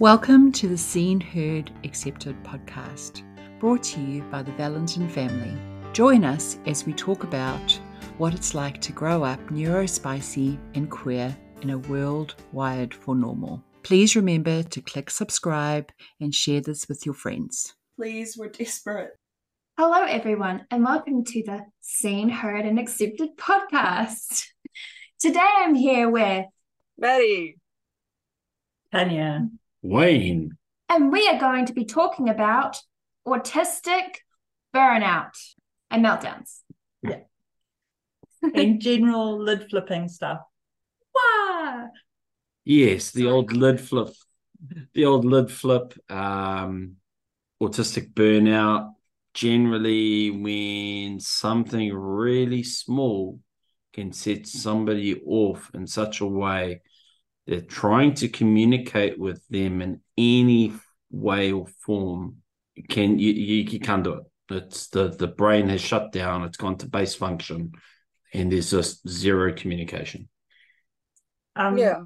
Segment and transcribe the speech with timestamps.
[0.00, 3.22] Welcome to the Seen, Heard, Accepted podcast,
[3.58, 5.54] brought to you by the Valentin family.
[5.92, 7.78] Join us as we talk about
[8.16, 13.62] what it's like to grow up neurospicy and queer in a world wired for normal.
[13.82, 17.74] Please remember to click subscribe and share this with your friends.
[17.98, 19.10] Please, we're desperate.
[19.76, 24.46] Hello, everyone, and welcome to the Seen, Heard, and Accepted podcast.
[25.20, 26.46] Today I'm here with
[26.96, 27.58] Maddie.
[28.90, 29.50] Tanya.
[29.82, 30.56] Wayne.
[30.88, 32.80] and we are going to be talking about
[33.26, 34.16] autistic
[34.74, 35.36] burnout
[35.90, 36.60] and meltdowns.
[38.54, 40.40] In general, lid flipping stuff.
[41.14, 41.90] Wow.
[42.64, 44.08] Yes, the old lid flip.
[44.94, 45.92] The old lid flip.
[46.10, 46.96] Um,
[47.62, 48.92] autistic burnout.
[49.34, 53.38] Generally, when something really small
[53.92, 56.80] can set somebody off in such a way
[57.50, 60.72] they're trying to communicate with them in any
[61.10, 62.36] way or form.
[62.76, 64.24] You can you, you, you can't do it.
[64.52, 66.44] It's the the brain has shut down.
[66.44, 67.72] It's gone to base function
[68.32, 70.28] and there's just zero communication.
[71.56, 72.02] Um, yeah.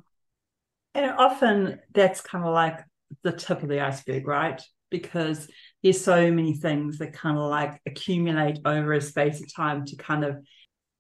[0.95, 2.81] And often that's kind of like
[3.23, 4.63] the tip of the iceberg, right?
[4.91, 5.47] Because
[5.83, 9.97] there's so many things that kind of like accumulate over a space of time to
[9.97, 10.39] kind of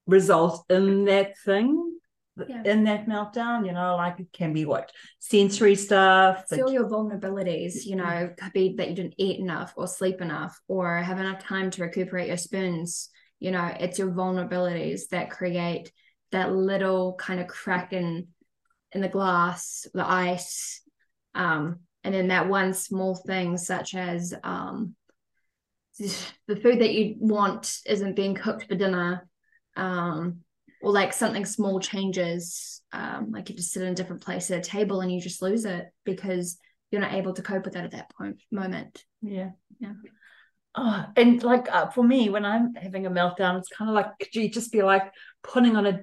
[0.06, 1.94] result in that thing,
[2.37, 2.63] Yeah.
[2.65, 3.67] in that meltdown.
[3.67, 4.91] You know, like it can be what
[5.21, 6.45] sensory stuff.
[6.49, 10.21] See all your vulnerabilities, you know, could be that you didn't eat enough or sleep
[10.21, 13.09] enough or have enough time to recuperate your spoons.
[13.39, 15.93] You know, it's your vulnerabilities that create
[16.33, 18.29] that little kind of crack in
[18.93, 20.81] in the glass, the ice.
[21.35, 24.95] Um, and then that one small thing such as um
[25.98, 29.29] the food that you want isn't being cooked for dinner.
[29.77, 30.41] Um,
[30.85, 34.59] or like something small changes um, like you just sit in a different place at
[34.59, 36.59] a table and you just lose it because
[36.91, 39.51] you're not able to cope with that at that point moment Yeah.
[39.81, 39.93] Yeah.
[40.77, 44.07] Oh, and like uh, for me, when I'm having a meltdown, it's kind of like
[44.19, 46.01] could you just be like putting on a,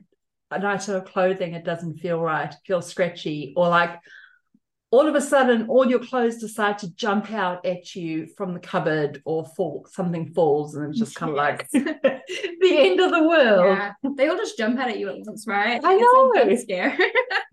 [0.51, 4.00] an item of clothing, it doesn't feel right, feels scratchy, or like
[4.91, 8.59] all of a sudden all your clothes decide to jump out at you from the
[8.59, 12.22] cupboard or fall something falls and it's just kind of like the
[12.63, 13.78] end of the world.
[13.78, 16.31] yeah they all just jump out at you at once right I know.
[16.35, 16.97] it's scare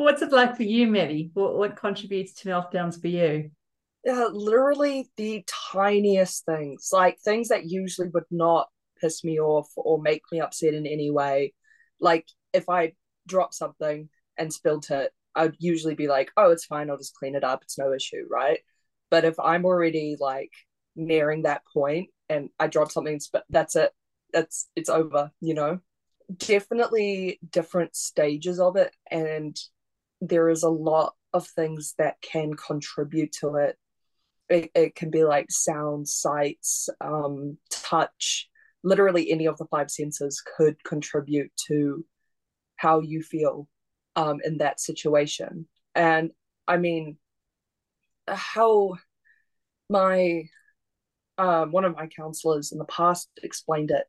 [0.00, 1.30] What's it like for you, Maddie?
[1.34, 3.50] What, what contributes to meltdowns for you?
[4.02, 8.68] Yeah, literally the tiniest things, like things that usually would not
[8.98, 11.52] piss me off or make me upset in any way.
[12.00, 12.94] Like if I
[13.26, 14.08] drop something
[14.38, 17.62] and spilled it, I'd usually be like, oh, it's fine, I'll just clean it up,
[17.62, 18.60] it's no issue, right?
[19.10, 20.52] But if I'm already like
[20.96, 23.92] nearing that point and I drop something, sp- that's it,
[24.32, 25.80] that's it's over, you know?
[26.36, 29.56] Definitely different stages of it, and
[30.20, 33.76] there is a lot of things that can contribute to it.
[34.48, 38.48] It, it can be like sound, sights, um, touch,
[38.82, 42.04] literally any of the five senses could contribute to
[42.76, 43.68] how you feel
[44.16, 45.66] um, in that situation.
[45.94, 46.30] And
[46.66, 47.16] I mean,
[48.28, 48.96] how
[49.88, 50.44] my
[51.38, 54.04] um, one of my counselors in the past explained it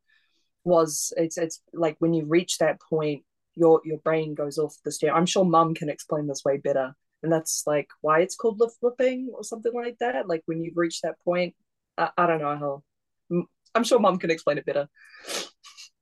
[0.64, 3.24] was it's it's like when you reach that point
[3.56, 5.14] your your brain goes off the stair.
[5.14, 6.96] I'm sure mum can explain this way better.
[7.24, 10.28] And that's like why it's called lid flipping or something like that.
[10.28, 11.54] Like when you've reached that point,
[11.98, 13.46] I, I don't know how.
[13.74, 14.90] I'm sure mum can explain it better.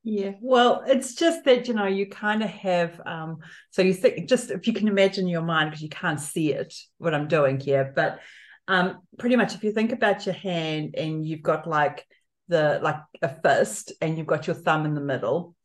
[0.04, 3.40] Yeah, well, it's just that you know you kind of have um
[3.70, 6.74] so you think just if you can imagine your mind because you can't see it
[6.98, 8.20] what I'm doing here, but
[8.68, 12.06] um pretty much if you think about your hand and you've got like
[12.48, 15.56] the like a fist and you've got your thumb in the middle,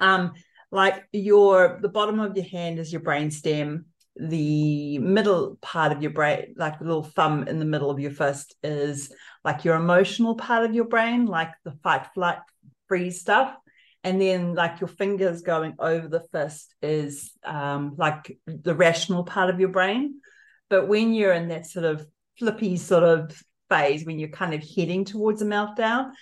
[0.00, 0.32] um
[0.70, 6.02] like your the bottom of your hand is your brain stem, the middle part of
[6.02, 9.14] your brain, like the little thumb in the middle of your fist is
[9.46, 12.38] like your emotional part of your brain, like the fight, flight,
[12.86, 13.56] freeze stuff
[14.04, 19.50] and then like your fingers going over the fist is um, like the rational part
[19.50, 20.20] of your brain.
[20.68, 22.06] But when you're in that sort of
[22.38, 26.12] flippy sort of phase when you're kind of heading towards a meltdown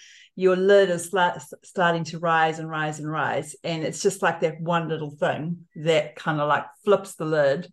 [0.41, 3.55] your lid is sla- starting to rise and rise and rise.
[3.63, 7.71] And it's just like that one little thing that kind of like flips the lid.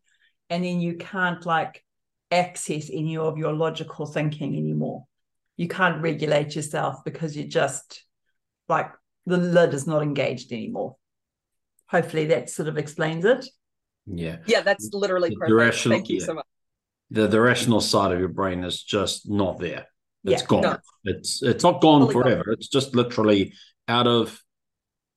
[0.49, 1.85] And then you can't like
[2.29, 5.05] access any of your logical thinking anymore.
[5.55, 8.03] You can't regulate yourself because you're just
[8.67, 8.91] like
[9.27, 10.95] the lid is not engaged anymore.
[11.89, 13.45] Hopefully that sort of explains it.
[14.05, 15.49] yeah Yeah, that's literally The perfect.
[15.51, 16.25] directional- Thank you yeah.
[16.25, 16.45] so much.
[17.11, 19.85] the the rational side of your brain is just not there.
[20.23, 20.61] It's Yeah, gone.
[20.63, 20.77] no.
[21.13, 22.23] It's it's not gone Fully gone.
[22.23, 22.51] forever.
[22.55, 23.53] It's just literally
[23.87, 24.41] out of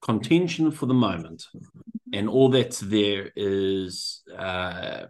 [0.02, 1.40] contention for the moment,
[2.16, 5.06] and all that's there is uh,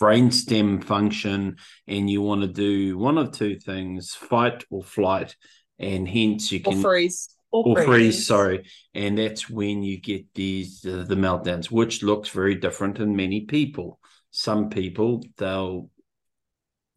[0.00, 1.56] brainstem function
[1.86, 5.36] and you want to do one of two things fight or flight
[5.78, 7.28] and hence you Or can freeze.
[7.52, 8.26] Or or freeze.
[8.26, 8.68] sorry.
[8.94, 13.42] And that's when you get these uh, the meltdowns which looks very different in many
[13.42, 13.98] people.
[14.30, 15.90] Some people they'll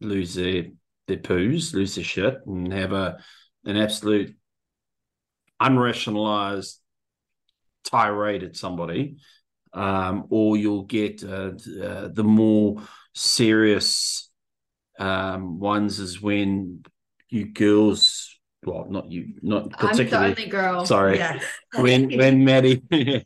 [0.00, 0.66] lose their
[1.06, 3.18] their poos lose their shit and have a
[3.64, 4.34] an absolute
[5.60, 6.80] unrationalized
[7.84, 9.16] tirade at somebody.
[9.72, 11.50] Um, or you'll get uh,
[11.82, 12.80] uh, the more
[13.12, 14.30] serious
[15.00, 16.84] um, ones is when
[17.28, 18.33] you girls
[18.66, 20.86] well not you not I'm the particularly only girl.
[20.86, 21.40] sorry Yeah.
[21.76, 22.82] when when Maddie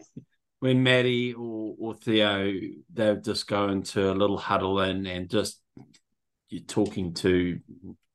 [0.61, 2.53] when Maddie or, or Theo
[2.93, 5.61] they'll just go into a little huddle in and just
[6.49, 7.61] you're talking to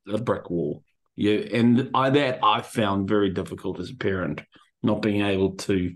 [0.08, 0.84] a brick wall.
[1.16, 4.42] Yeah, and I that I found very difficult as a parent,
[4.82, 5.94] not being able to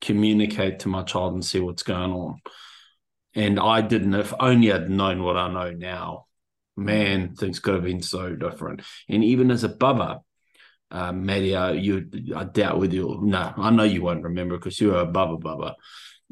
[0.00, 2.40] communicate to my child and see what's going on.
[3.34, 6.26] And I didn't, if only I'd known what I know now,
[6.76, 8.82] man, things could have been so different.
[9.08, 10.20] And even as a bubba,
[10.92, 13.18] um, uh, you, I doubt with you.
[13.22, 15.74] No, I know you won't remember because you were a bubba bubba.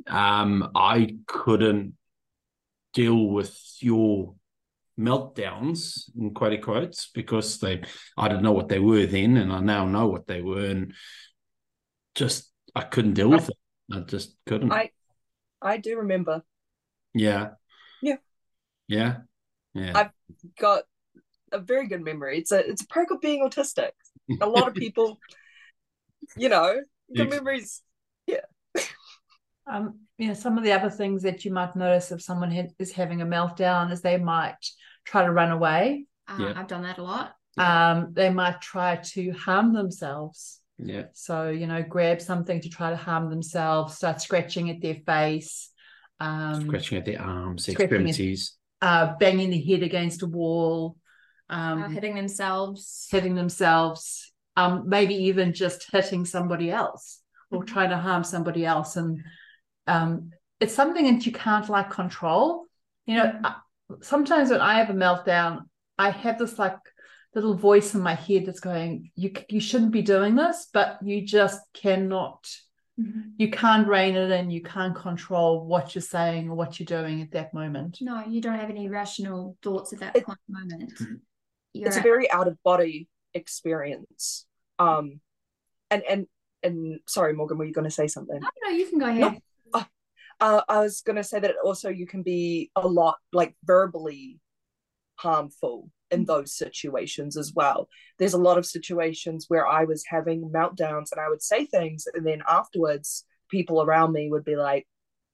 [0.06, 1.94] Um, I couldn't
[2.92, 4.34] deal with your
[4.98, 7.82] meltdowns in quote quotes because they,
[8.18, 10.92] I didn't know what they were then, and I now know what they were, and
[12.14, 13.56] just I couldn't deal with it.
[13.92, 14.72] I just couldn't.
[14.72, 14.90] I
[15.62, 16.42] I do remember.
[17.14, 17.50] yeah.
[18.02, 18.16] Yeah.
[18.88, 19.16] Yeah.
[19.72, 19.92] Yeah.
[19.94, 20.10] I've
[20.58, 20.82] got
[21.50, 22.38] a very good memory.
[22.38, 23.92] It's a it's a perk of being autistic.
[24.40, 25.18] A lot of people,
[26.36, 27.82] you know, the Ex- memories.
[29.66, 32.72] Um, you know, some of the other things that you might notice if someone ha-
[32.78, 34.56] is having a meltdown is they might
[35.04, 36.06] try to run away.
[36.26, 36.52] Uh, Yeah.
[36.56, 37.34] I've done that a lot.
[37.56, 40.60] Um, they might try to harm themselves.
[40.78, 41.04] yeah.
[41.12, 45.70] So, you know, grab something to try to harm themselves, start scratching at their face,
[46.20, 48.18] um, Scratching at their arms, scratching at-
[48.82, 50.96] uh, banging the head against a wall,
[51.50, 53.08] Uh, um, hitting themselves.
[53.10, 57.20] hitting themselves, um, maybe even just hitting somebody else
[57.50, 57.66] or Mhm.
[57.66, 58.96] trying to harm somebody else.
[58.96, 59.22] And
[59.86, 60.30] um,
[60.60, 62.66] it's something that you can't like control.
[63.06, 63.40] You know, Mhm.
[63.44, 63.56] I-
[64.02, 65.62] sometimes when I have a meltdown,
[65.98, 66.78] I have this like
[67.34, 71.24] little voice in my head that's going, "You you shouldn't be doing this," but you
[71.26, 72.48] just cannot.
[73.00, 73.32] Mhm.
[73.38, 74.50] You can't rein it in.
[74.50, 77.98] You can't control what you're saying or what you're doing at that moment.
[78.00, 80.92] No, you don't have any rational thoughts at that It- point moment.
[81.72, 84.46] You're It's a very out of body experience.
[84.78, 85.20] Um,
[85.90, 86.26] and and
[86.62, 88.40] and sorry, Morgan, were you going to say something?
[88.40, 89.20] no, no, you can go ahead.
[89.22, 89.40] No.
[90.40, 94.40] Uh, I was going to say that also you can be a lot like verbally
[95.16, 97.88] harmful in those situations as well.
[98.18, 102.06] There's a lot of situations where I was having meltdowns and I would say things,
[102.14, 104.86] and then afterwards, people around me would be like,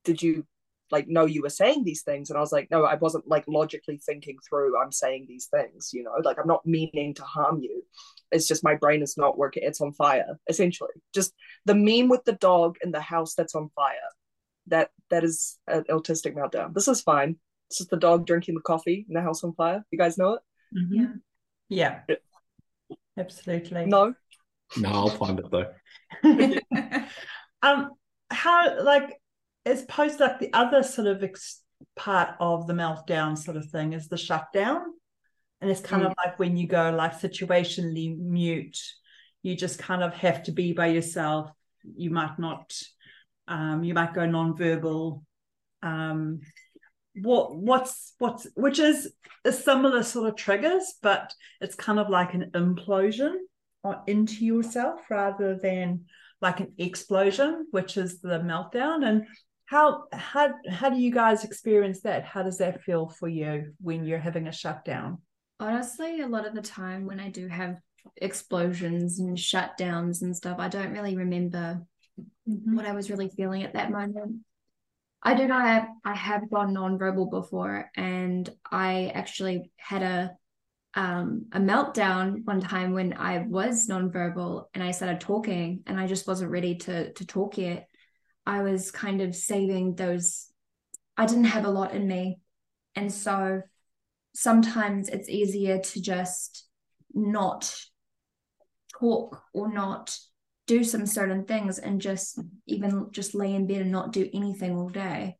[0.04, 0.44] Did you
[0.90, 2.30] like no you were saying these things?
[2.30, 5.90] And I was like, No, I wasn't like logically thinking through, I'm saying these things,
[5.92, 7.82] you know, like I'm not meaning to harm you.
[8.32, 10.90] It's just my brain is not working, it's on fire, essentially.
[11.14, 11.32] Just
[11.64, 13.94] the meme with the dog in the house that's on fire
[14.68, 16.74] that that is an autistic meltdown.
[16.74, 17.36] This is fine.
[17.68, 19.84] It's just the dog drinking the coffee in the house on fire.
[19.90, 20.42] You guys know it?
[20.76, 21.20] Mhm.
[21.68, 22.00] Yeah.
[23.18, 23.86] Absolutely.
[23.86, 24.14] No.
[24.76, 25.72] No, I'll find it though.
[27.62, 27.90] um
[28.30, 29.20] how like
[29.66, 31.62] as opposed to like the other sort of ex-
[31.94, 34.82] part of the meltdown sort of thing is the shutdown.
[35.60, 38.78] And it's kind of like when you go like situationally mute
[39.42, 41.50] you just kind of have to be by yourself.
[41.96, 42.72] You might not
[43.48, 45.22] um you might go non-verbal.
[45.82, 46.40] Um
[47.14, 49.12] what what's what's which is
[49.44, 53.36] a similar sort of triggers but it's kind of like an implosion
[53.82, 56.04] or into yourself rather than
[56.40, 59.06] like an explosion, which is the meltdown.
[59.06, 59.26] And
[59.66, 62.24] how how how do you guys experience that?
[62.24, 65.18] How does that feel for you when you're having a shutdown?
[65.58, 67.76] Honestly, a lot of the time when I do have
[68.16, 71.82] explosions and shutdowns and stuff, I don't really remember
[72.44, 74.42] what I was really feeling at that moment.
[75.22, 80.36] I do know I have, I have gone nonverbal before, and I actually had a
[80.94, 86.06] um, a meltdown one time when I was non-verbal and I started talking, and I
[86.06, 87.88] just wasn't ready to to talk yet.
[88.46, 90.48] I was kind of saving those.
[91.16, 92.38] I didn't have a lot in me,
[92.94, 93.62] and so
[94.34, 96.66] sometimes it's easier to just
[97.14, 97.74] not
[98.98, 100.16] talk or not
[100.66, 104.76] do some certain things and just even just lay in bed and not do anything
[104.76, 105.36] all day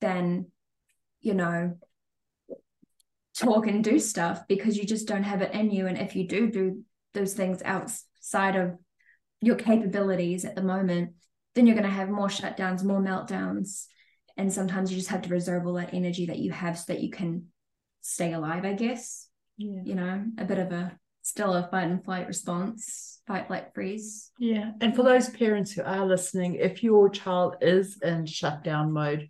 [0.00, 0.46] than
[1.20, 1.76] you know
[3.38, 6.26] talk and do stuff because you just don't have it in you and if you
[6.26, 6.82] do do
[7.14, 8.76] those things outside of
[9.40, 11.12] your capabilities at the moment
[11.56, 13.86] then you're going to have more shutdowns more meltdowns
[14.36, 17.00] and sometimes you just have to reserve all that energy that you have so that
[17.02, 17.46] you can
[18.02, 19.80] stay alive i guess Yeah.
[19.84, 24.30] you know a bit of a still a fight and flight response fight flight freeze
[24.38, 24.70] Yeah.
[24.80, 29.28] And for those parents who are listening, if your child is in shutdown mode,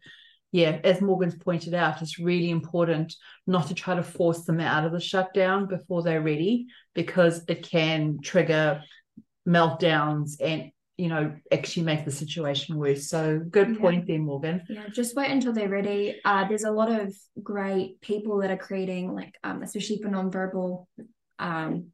[0.52, 3.14] yeah, as Morgan's pointed out, it's really important
[3.46, 7.62] not to try to force them out of the shutdown before they're ready because it
[7.66, 8.82] can trigger
[9.48, 13.08] meltdowns and, you know, actually make the situation worse.
[13.08, 13.78] So good Yeah.
[13.80, 14.62] point there, Morgan.
[14.68, 16.20] Yeah, just wait until they're ready.
[16.24, 20.86] Uh, there's a lot of great people that are creating, like, um, especially for nonverbal
[21.38, 21.88] um,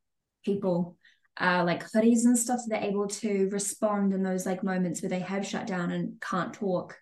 [0.44, 0.96] people,
[1.40, 5.10] uh, like hoodies and stuff, so they're able to respond in those like moments where
[5.10, 6.96] they have shut down and can't talk,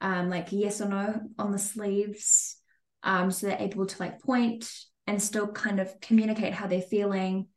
[0.00, 2.56] um, like yes or no on the sleeves,
[3.02, 4.70] um, so they're able to like point
[5.08, 7.48] and still kind of communicate how they're feeling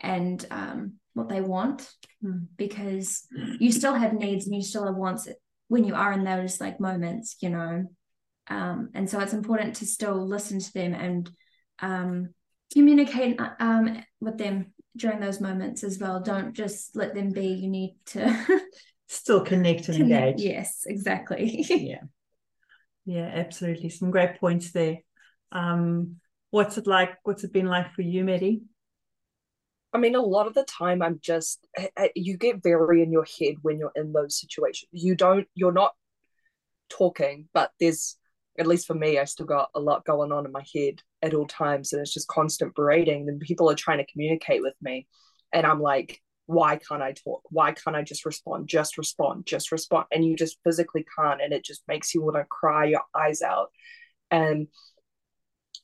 [0.00, 1.90] and um, what they want,
[2.22, 2.44] Hmm.
[2.56, 3.26] because
[3.58, 5.26] you still have needs and you still have wants
[5.68, 7.86] when you are in those like moments, you know.
[8.48, 11.30] Um, and so it's important to still listen to them and
[11.80, 12.34] um,
[12.72, 16.20] communicate uh, um, with them during those moments as well.
[16.20, 17.46] Don't just let them be.
[17.46, 18.60] You need to
[19.08, 20.40] Still connect and connect.
[20.40, 20.46] engage.
[20.52, 21.64] Yes, exactly.
[21.70, 22.02] yeah
[23.08, 24.96] yeah absolutely some great points there
[25.52, 26.16] um
[26.50, 28.62] what's it like what's it been like for you Maddie
[29.96, 33.10] I mean, a lot of the time, I'm just, I- I- you get very in
[33.10, 34.90] your head when you're in those situations.
[34.92, 35.94] You don't, you're not
[36.90, 38.18] talking, but there's,
[38.58, 41.32] at least for me, I still got a lot going on in my head at
[41.32, 41.94] all times.
[41.94, 43.26] And it's just constant berating.
[43.26, 45.06] And people are trying to communicate with me.
[45.50, 47.40] And I'm like, why can't I talk?
[47.48, 48.68] Why can't I just respond?
[48.68, 50.04] Just respond, just respond.
[50.12, 51.40] And you just physically can't.
[51.40, 53.68] And it just makes you want to cry your eyes out.
[54.30, 54.68] And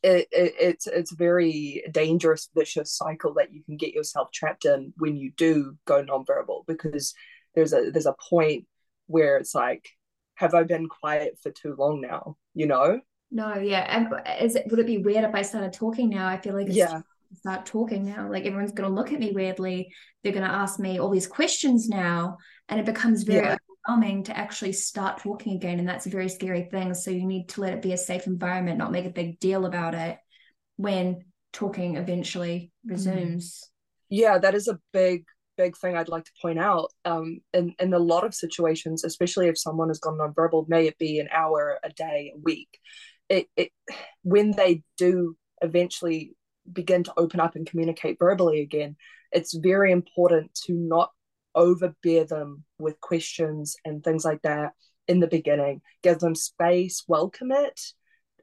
[0.03, 4.65] it, it, it's it's a very dangerous vicious cycle that you can get yourself trapped
[4.65, 7.15] in when you do go nonverbal because
[7.55, 8.67] there's a there's a point
[9.07, 9.89] where it's like
[10.35, 13.01] have i been quiet for too long now you know
[13.35, 13.87] no, yeah.
[13.89, 16.29] And is it would it be weird if I started talking now?
[16.29, 17.01] I feel like it's yeah
[17.39, 18.31] start talking now.
[18.31, 19.93] Like everyone's gonna look at me weirdly.
[20.23, 22.39] They're gonna ask me all these questions now.
[22.69, 23.57] And it becomes very Yeah.
[23.89, 25.79] Overwhelming to actually start talking again.
[25.79, 26.95] And that's a very scary thing.
[26.95, 29.67] So you need to let it be a safe environment, not make a big deal
[29.67, 30.19] about it
[30.77, 33.69] when talking eventually resumes.
[34.09, 35.25] yeah that is a big
[35.59, 39.49] big thing i'd like to point out um in in a lot of situations especially
[39.49, 42.79] if someone has gone nonverbal may it be an hour a day a week
[43.29, 43.71] it, it
[44.23, 46.35] when they do eventually
[46.73, 48.97] begin to open up and communicate verbally again
[49.31, 51.11] it's very important to not
[51.55, 54.73] overbear them with questions and things like that
[55.09, 55.81] in the beginning.
[56.03, 57.81] Give them space welcome it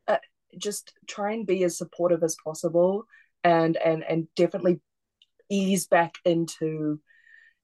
[0.09, 0.17] uh,
[0.57, 3.05] just try and be as supportive as possible
[3.43, 4.81] and and and definitely
[5.49, 6.99] ease back into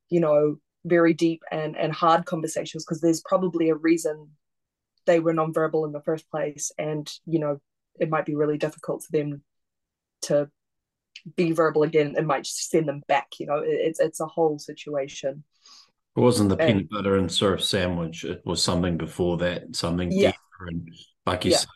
[0.09, 4.29] you know very deep and and hard conversations because there's probably a reason
[5.05, 7.59] they were nonverbal in the first place and you know
[7.99, 9.41] it might be really difficult for them
[10.21, 10.49] to
[11.35, 14.25] be verbal again it might just send them back you know it, it's it's a
[14.27, 15.43] whole situation
[16.15, 18.23] It wasn't the And- peanut butter and syrup sandwich.
[18.23, 20.31] It was something before that, something Yeah.
[20.31, 20.89] deeper and
[21.25, 21.57] like you Yeah.
[21.57, 21.69] said,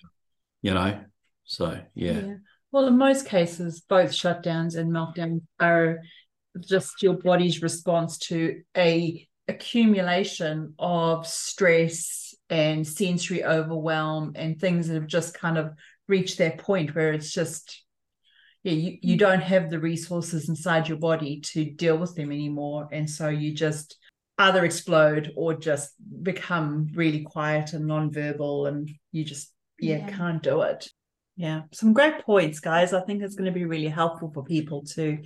[0.61, 0.99] you know.
[1.43, 2.35] So yeah.
[2.71, 5.99] Well, in most cases, both shutdowns and meltdowns are
[6.61, 14.93] just your body's response to a accumulation of stress and sensory overwhelm and things that
[14.95, 15.73] have just kind of
[16.07, 17.83] reached that point where it's just
[18.63, 22.87] yeah you, you don't have the resources inside your body to deal with them anymore
[22.91, 23.97] and so you just
[24.37, 25.91] either explode or just
[26.23, 30.09] become really quiet and non-verbal and you just yeah, Yeah.
[30.17, 30.87] can't do it.
[31.37, 32.93] Yeah some great points guys.
[32.93, 35.19] I think it's going to be really helpful for people to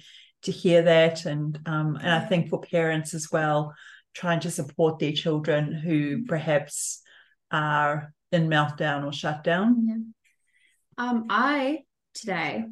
[0.44, 3.74] to hear that and um and i think for parents as well
[4.14, 7.02] trying to support their children who perhaps
[7.50, 11.06] are in meltdown or shutdown Yeah.
[11.06, 11.80] Um, I
[12.14, 12.66] today,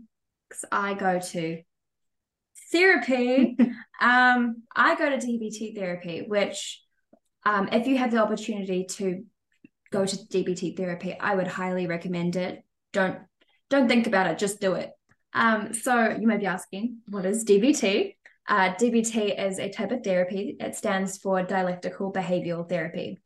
[0.72, 1.62] I go to
[2.72, 3.58] therapy,
[4.02, 6.82] um, I go to DBT therapy, which
[7.46, 9.24] um, if you have the opportunity to
[9.92, 12.64] go to DBT therapy, I would highly recommend it.
[12.94, 13.20] Don't
[13.70, 14.92] don't think about it, just do it.
[15.34, 18.16] Um, so you may be asking, what is DBT?
[18.48, 20.58] Uh, DBT is a type of therapy.
[20.60, 23.22] It stands for dialectical behavioral therapy,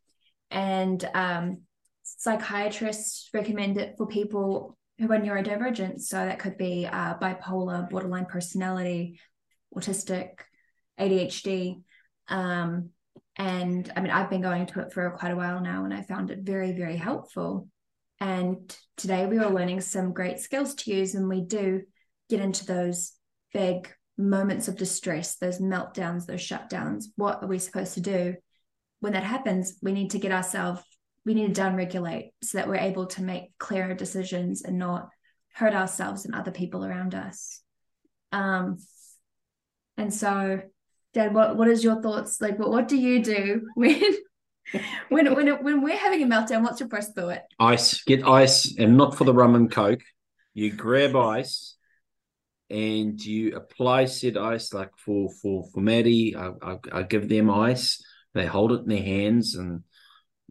[0.50, 1.62] and um,
[2.02, 6.00] psychiatrists recommend it for people who are neurodivergent.
[6.00, 9.20] So that could be uh, bipolar, borderline personality,
[9.74, 10.30] autistic,
[10.98, 11.82] ADHD.
[12.28, 12.90] Um,
[13.36, 16.02] and I mean, I've been going to it for quite a while now, and I
[16.02, 17.68] found it very, very helpful.
[18.18, 21.82] And today we were learning some great skills to use, and we do
[22.30, 23.12] get into those
[23.52, 27.04] big moments of distress, those meltdowns, those shutdowns.
[27.16, 28.36] What are we supposed to do?
[29.00, 30.82] When that happens, we need to get ourselves
[31.26, 35.10] we need to downregulate so that we're able to make clearer decisions and not
[35.52, 37.60] hurt ourselves and other people around us.
[38.30, 38.78] Um,
[39.96, 40.60] and so,
[41.12, 42.40] Dad, what what is your thoughts?
[42.40, 44.00] Like, what what do you do when
[45.08, 46.62] when when when we're having a meltdown?
[46.62, 47.40] What's your first thought?
[47.58, 48.04] Ice.
[48.04, 50.02] Get ice, and not for the rum and coke.
[50.54, 51.76] You grab ice,
[52.70, 54.72] and you apply said ice.
[54.72, 58.00] Like for for for Maddie, I, I, I give them ice.
[58.34, 59.82] They hold it in their hands, and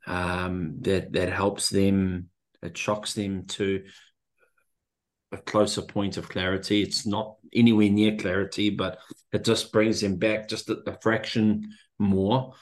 [0.08, 2.30] um, that that helps them.
[2.62, 3.84] It shocks them to
[5.32, 6.82] a closer point of clarity.
[6.82, 9.00] It's not anywhere near clarity, but
[9.32, 12.54] it just brings them back just a, a fraction more.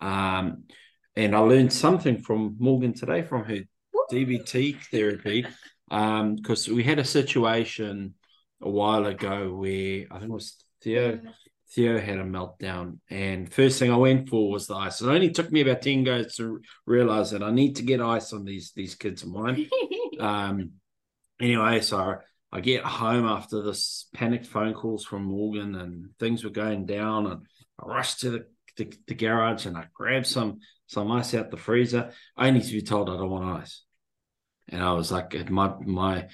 [0.00, 0.64] Um,
[1.16, 3.60] and I learned something from Morgan today from her
[4.12, 5.46] DBT therapy
[5.88, 8.14] because um, we had a situation
[8.60, 11.20] a while ago where I think it was Theo.
[11.70, 15.02] Theo had a meltdown, and first thing I went for was the ice.
[15.02, 18.32] It only took me about ten goes to realize that I need to get ice
[18.32, 19.68] on these these kids of mine.
[20.20, 20.72] um,
[21.40, 22.16] anyway, so
[22.50, 27.26] I get home after this panicked phone calls from Morgan and things were going down
[27.26, 27.46] and
[27.78, 28.46] I rushed to the,
[28.76, 32.12] the, the garage and I grabbed some some ice out the freezer.
[32.36, 33.82] Only to be told I don't want ice.
[34.68, 36.28] And I was like my my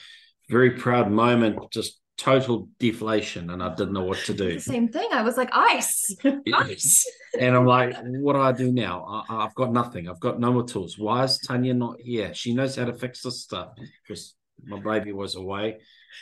[0.48, 4.58] very proud moment, just total deflation, and I didn't know what to do.
[4.58, 5.08] Same thing.
[5.12, 6.14] I was like, ice,
[6.54, 7.10] ice.
[7.38, 9.24] and I'm like, what do I do now?
[9.28, 10.08] I, have got nothing.
[10.08, 10.98] I've got no more tools.
[10.98, 12.32] Why is Tanya not here?
[12.34, 13.70] She knows how to fix this stuff
[14.02, 15.78] because my baby was away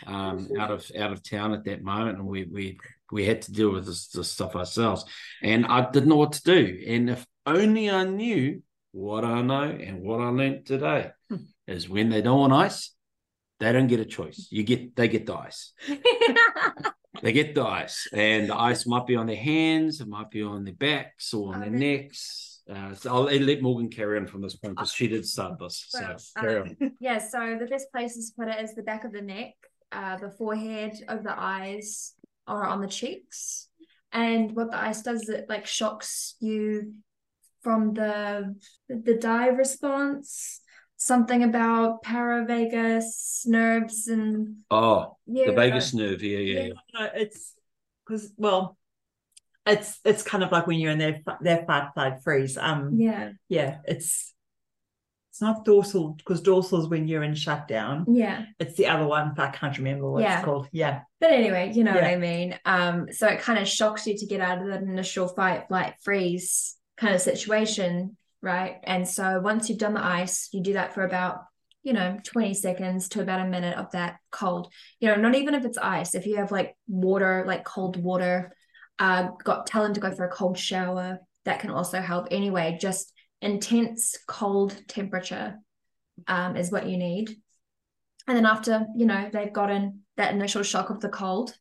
[0.06, 2.78] um, out of out of town at that moment, and we we
[3.12, 5.04] we had to deal with this, this stuff ourselves.
[5.42, 6.82] And I didn't know what to do.
[6.86, 11.36] And if only I knew what I know and what I learned today hmm.
[11.66, 12.94] is when they don't want ice,
[13.62, 14.48] they don't get a choice.
[14.50, 15.72] You get they get the ice.
[17.22, 20.42] they get the ice, and the ice might be on their hands, it might be
[20.42, 24.42] on their backs or on their necks uh, so I'll let Morgan carry on from
[24.42, 25.84] this point because she did start this.
[25.88, 29.20] So um, yeah, so the best places to put it is the back of the
[29.20, 29.54] neck,
[29.90, 32.14] uh, the forehead, over the eyes,
[32.46, 33.68] or on the cheeks.
[34.12, 36.94] And what the ice does is it like shocks you
[37.62, 38.54] from the
[38.88, 40.60] the dive response.
[41.04, 46.22] Something about paravagus nerves and oh yeah, the vagus nerve.
[46.22, 46.68] Yeah, yeah.
[46.94, 47.08] yeah.
[47.14, 47.54] It's
[48.06, 48.78] because well,
[49.66, 52.56] it's it's kind of like when you're in their their fight flight freeze.
[52.56, 54.32] Um, yeah, yeah, it's
[55.32, 58.04] it's not dorsal because dorsal is when you're in shutdown.
[58.06, 59.34] Yeah, it's the other one.
[59.38, 60.36] I can't remember what yeah.
[60.36, 60.68] it's called.
[60.70, 62.00] Yeah, but anyway, you know yeah.
[62.00, 62.58] what I mean.
[62.64, 65.94] Um, so it kind of shocks you to get out of that initial fight flight
[66.00, 68.76] freeze kind of situation, right?
[68.84, 71.38] And so once you've done the ice, you do that for about
[71.82, 75.52] you know 20 seconds to about a minute of that cold you know not even
[75.52, 78.52] if it's ice if you have like water like cold water
[79.02, 81.18] uh, got tell them to go for a cold shower.
[81.44, 82.28] That can also help.
[82.30, 85.56] Anyway, just intense cold temperature
[86.28, 87.36] um, is what you need.
[88.28, 91.52] And then after you know they've gotten that initial shock of the cold,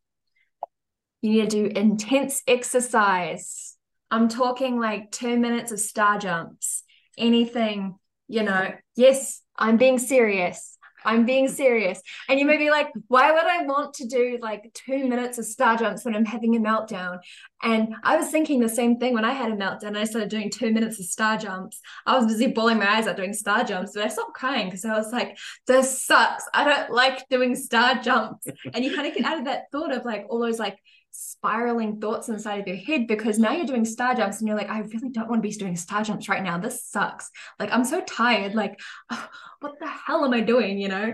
[1.21, 3.75] you need to do intense exercise.
[4.11, 6.83] I'm talking like two minutes of star jumps,
[7.17, 7.95] anything,
[8.27, 8.73] you know.
[8.95, 10.77] Yes, I'm being serious.
[11.03, 12.01] I'm being serious.
[12.29, 15.45] And you may be like, why would I want to do like two minutes of
[15.45, 17.19] star jumps when I'm having a meltdown?
[17.63, 19.97] And I was thinking the same thing when I had a meltdown.
[19.97, 21.79] I started doing two minutes of star jumps.
[22.05, 24.85] I was busy bawling my eyes out doing star jumps, but I stopped crying because
[24.85, 26.43] I was like, this sucks.
[26.53, 28.47] I don't like doing star jumps.
[28.73, 30.77] And you kind of get out of that thought of like all those like
[31.11, 34.69] spiraling thoughts inside of your head because now you're doing star jumps and you're like,
[34.69, 36.57] I really don't want to be doing star jumps right now.
[36.57, 37.29] This sucks.
[37.59, 38.55] Like, I'm so tired.
[38.55, 40.79] Like, oh, what the hell am I doing?
[40.79, 41.13] You know,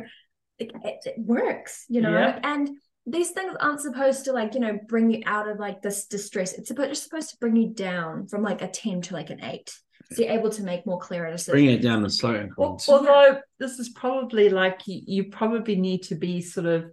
[0.60, 2.40] it, it, it works, you know, yeah.
[2.44, 2.70] and
[3.06, 6.54] these things aren't supposed to like, you know, bring you out of like this distress.
[6.54, 9.44] It's supposed, it's supposed to bring you down from like a 10 to like an
[9.44, 9.74] eight.
[10.12, 11.54] So you're able to make more clearer decisions.
[11.54, 12.88] Bring it down and slow increments.
[12.88, 16.92] Although this is probably like you, you probably need to be sort of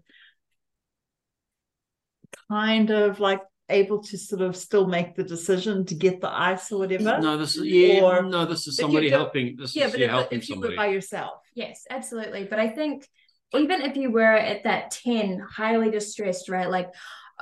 [2.48, 6.70] kind of like able to sort of still make the decision to get the ice
[6.70, 7.18] or whatever?
[7.20, 8.02] No, this is yeah.
[8.02, 9.56] Or, no, this is somebody helping.
[9.56, 10.72] This yeah, is but yeah, if, helping if you somebody.
[10.74, 11.40] were by yourself.
[11.54, 12.44] Yes, absolutely.
[12.44, 13.08] But I think
[13.54, 16.68] even if you were at that 10, highly distressed, right?
[16.68, 16.90] Like,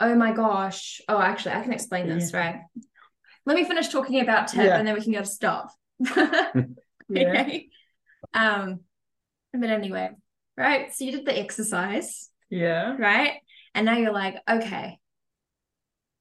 [0.00, 1.00] oh my gosh.
[1.08, 2.38] Oh, actually, I can explain this, yeah.
[2.38, 2.60] right?
[3.44, 4.78] Let me finish talking about tip yeah.
[4.78, 5.70] and then we can go to stop.
[7.10, 7.68] okay.
[8.34, 8.80] Um,
[9.52, 10.10] but anyway,
[10.56, 10.94] right.
[10.94, 12.30] So you did the exercise.
[12.50, 12.96] Yeah.
[12.98, 13.40] Right.
[13.74, 14.98] And now you're like, okay,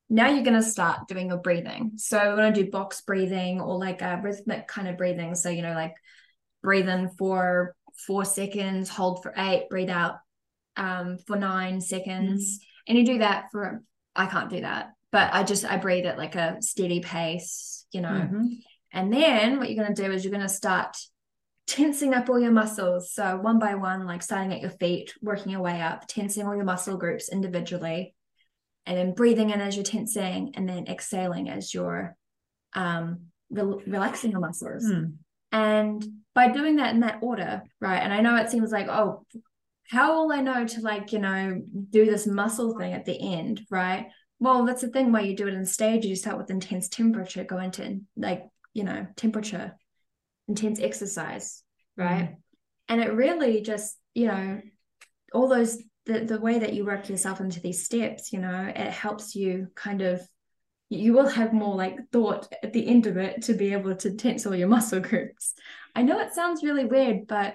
[0.10, 1.94] now you're going to start doing your breathing.
[1.96, 5.36] So we're going to do box breathing or like a rhythmic kind of breathing.
[5.36, 5.96] So, you know, like
[6.62, 10.16] breathe in for four seconds, hold for eight, breathe out
[10.76, 12.58] um, for nine seconds.
[12.58, 12.66] Mm-hmm.
[12.88, 13.84] And you do that for,
[14.16, 18.02] I can't do that, but I just, I breathe at like a steady pace, you
[18.02, 18.10] know.
[18.10, 18.46] Mm-hmm.
[18.92, 20.98] And then what you're going to do is you're going to start
[21.72, 23.14] tensing up all your muscles.
[23.14, 26.56] So one by one, like starting at your feet, working your way up, tensing all
[26.56, 28.14] your muscle groups individually,
[28.86, 32.18] and then breathing in as you're tensing, and then exhaling as you're
[32.74, 34.86] um, re- relaxing your muscles.
[34.86, 35.14] Mm.
[35.54, 36.06] And
[36.36, 38.00] by doing that in that order, right?
[38.00, 39.26] And I know it seems like, oh,
[39.90, 43.62] how will I know to like, you know, do this muscle thing at the end,
[43.70, 44.08] right?
[44.40, 46.10] Well, that's the thing where you do it in stages.
[46.10, 49.78] You start with intense temperature, go into like, you know, temperature,
[50.52, 51.64] intense exercise,
[51.96, 52.30] right?
[52.30, 52.36] Mm.
[52.90, 54.62] And it really just, you know,
[55.34, 58.92] all those the the way that you work yourself into these steps, you know, it
[58.92, 60.22] helps you kind of
[60.90, 64.14] you will have more like thought at the end of it to be able to
[64.16, 65.54] tense all your muscle groups.
[65.96, 67.54] I know it sounds really weird, but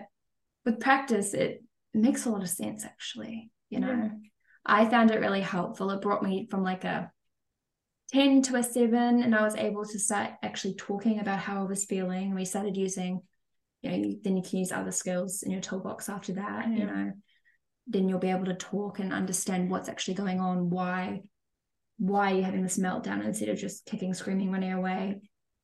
[0.64, 3.50] with practice, it makes a lot of sense actually.
[3.68, 4.08] You know, Yeah.
[4.64, 5.90] I found it really helpful.
[5.90, 7.12] It brought me from like a
[8.12, 11.66] 10 to a seven, and I was able to start actually talking about how I
[11.66, 12.34] was feeling.
[12.34, 13.22] We started using,
[13.82, 17.12] you know, then you can use other skills in your toolbox after that, you know.
[17.88, 21.22] Then you'll be able to talk and understand what's actually going on, why
[21.98, 25.18] why are you're having this meltdown instead of just kicking, screaming, running away,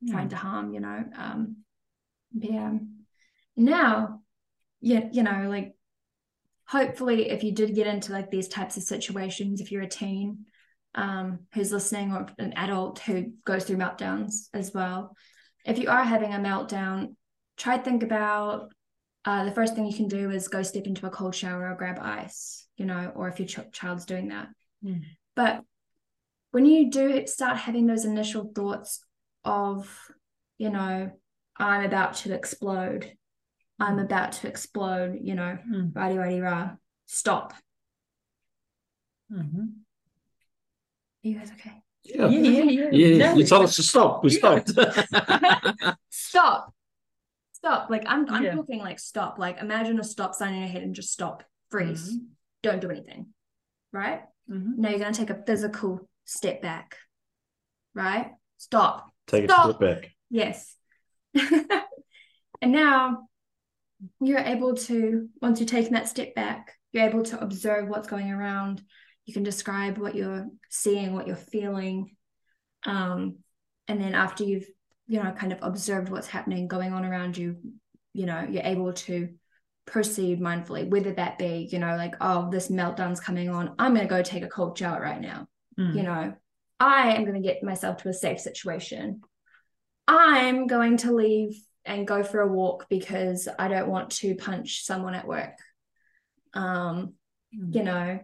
[0.08, 1.04] trying to harm, you know.
[1.16, 1.56] Um
[2.32, 2.72] yeah.
[3.54, 4.22] Now,
[4.80, 5.74] yeah, you know, like
[6.66, 10.46] hopefully if you did get into like these types of situations, if you're a teen
[10.94, 15.16] um who's listening or an adult who goes through meltdowns as well,
[15.64, 17.14] if you are having a meltdown,
[17.56, 18.72] try to think about
[19.24, 21.76] uh, the first thing you can do is go step into a cold shower or
[21.76, 24.48] grab ice, you know, or if your ch- child's doing that.
[24.84, 25.02] Mm.
[25.36, 25.62] But
[26.50, 29.00] when you do start having those initial thoughts
[29.44, 29.88] of,
[30.58, 31.12] you know,
[31.56, 33.12] I'm about to explode,
[33.78, 35.94] I'm about to explode, you know, Mm.
[35.94, 36.72] righty, righty, rah,
[37.06, 37.54] stop.
[39.30, 39.84] Mhm.
[41.24, 41.82] Are you guys okay?
[42.04, 42.28] Yeah.
[42.28, 42.88] Yeah, yeah, yeah.
[42.90, 44.24] Yeah, No, you told us to stop.
[44.24, 44.38] We Yeah.
[44.64, 45.96] stopped.
[46.10, 46.74] Stop.
[47.52, 47.90] Stop.
[47.90, 48.54] Like I'm I'm Yeah.
[48.54, 49.38] talking like stop.
[49.38, 51.44] Like imagine a stop sign in your head and just stop.
[51.70, 52.18] Freeze.
[52.62, 53.26] Don't do anything.
[53.92, 54.22] Right?
[54.50, 54.78] Mhm.
[54.78, 56.96] Now you're gonna take a physical step back.
[57.94, 58.32] Right?
[58.58, 59.12] Stop.
[59.28, 60.10] Take a step back.
[60.28, 60.74] Yes.
[61.34, 63.28] and now
[64.20, 68.30] you're able to, once you've taken that step back, you're able to observe what's going
[68.30, 68.82] around.
[69.26, 72.16] You can describe what you're seeing, what you're feeling.
[72.84, 73.36] Um,
[73.88, 74.66] and then after you've,
[75.06, 77.56] you know, kind of observed what's happening, going on around you,
[78.12, 79.28] you know, you're able to
[79.86, 83.74] proceed mindfully, whether that be, you know, like, oh, this meltdown's coming on.
[83.78, 85.96] I'm going to go take a cold shower right now Mm.
[85.96, 86.34] you know,
[86.78, 89.22] I am going to get myself to a safe situation.
[90.06, 94.84] I'm going to leave and go for a walk because I don't want to punch
[94.84, 95.56] someone at work.
[96.54, 97.14] Um,
[97.56, 97.74] Mm.
[97.74, 98.20] you know,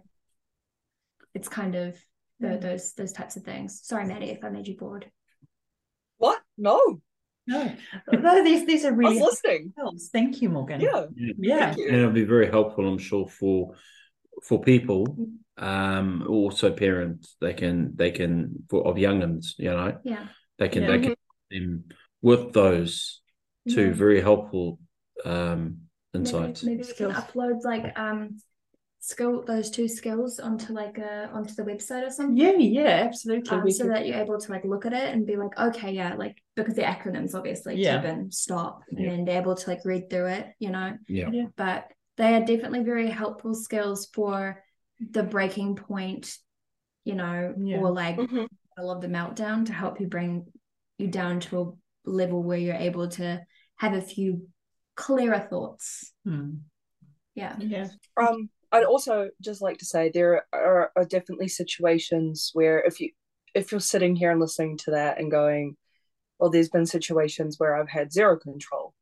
[1.38, 1.94] it's kind of
[2.40, 2.61] the, Mm.
[2.61, 3.81] those those types of things.
[3.85, 5.05] Sorry, Maddie, if I made you bored.
[6.18, 6.40] What?
[6.57, 6.79] No,
[7.46, 7.72] No,
[8.12, 9.72] no, these these are really was listening.
[9.77, 10.09] helps.
[10.11, 10.81] Thank you, Morgan.
[10.81, 11.07] Yeah,
[11.38, 11.87] yeah, thank you.
[11.88, 13.74] and it'll be very helpful, I'm sure, for
[14.46, 15.03] for people,
[15.57, 17.37] um, also parents.
[17.40, 20.27] They can they can for of youngins, you know, Yeah.
[20.59, 20.88] they can Yeah.
[20.90, 21.18] they can help
[21.51, 21.85] them
[22.20, 23.22] with those
[23.74, 23.92] two Yeah.
[24.05, 24.79] very helpful
[25.24, 25.61] um
[26.14, 26.62] insights.
[26.64, 28.20] maybe we can upload like um
[29.00, 32.37] skill those two skills onto like a onto the website or something.
[32.37, 33.48] yeah, yeah, absolutely.
[33.50, 35.92] um, so could- that you're able to like look at it and be like, okay,
[35.92, 37.96] yeah, like because the acronyms obviously Yeah.
[38.00, 39.11] Tobin, stop, and Yeah.
[39.11, 40.96] then be able to like read through it, you know.
[41.06, 41.30] Yeah.
[41.30, 41.46] Yeah.
[41.56, 44.62] But they are definitely very helpful skills for
[44.98, 46.37] the breaking point,
[47.04, 47.78] you know, Yeah.
[47.78, 48.48] or like Mhm.
[48.76, 50.52] middle of the meltdown to help you bring
[50.98, 53.40] you down to a level where you're able to
[53.76, 54.48] have a few
[54.96, 56.12] clearer thoughts.
[56.26, 56.62] Mm.
[57.37, 57.54] Yeah.
[57.61, 63.00] yeah, Um, I'd also just like to say there are, are definitely situations where if
[63.00, 63.11] you
[63.54, 65.76] if you're sitting here and listening to that and going,
[66.38, 68.94] well, there's been situations where I've had zero control.